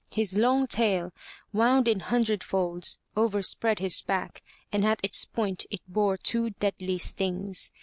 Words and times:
His 0.13 0.35
long 0.35 0.65
tail, 0.65 1.11
wound 1.53 1.87
in 1.87 1.99
hundred 1.99 2.43
folds, 2.43 2.97
overspread 3.15 3.77
his 3.77 4.01
back 4.01 4.41
and 4.71 4.83
at 4.83 4.99
its 5.03 5.25
point 5.25 5.67
it 5.69 5.81
bore 5.87 6.17
two 6.17 6.49
deadly 6.59 6.97
stings. 6.97 7.71